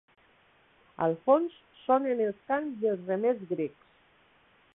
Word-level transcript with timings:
Al 1.07 1.13
fons, 1.27 1.59
sonen 1.83 2.25
els 2.29 2.41
cants 2.53 2.83
dels 2.87 3.05
remers 3.13 3.45
grecs. 3.53 3.95